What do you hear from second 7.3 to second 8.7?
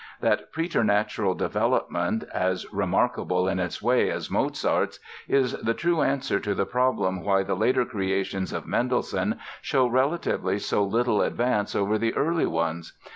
the later creations of